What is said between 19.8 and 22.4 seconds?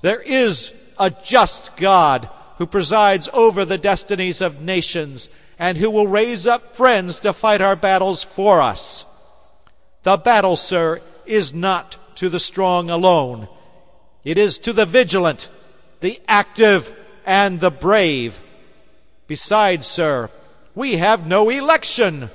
sir, we have no election.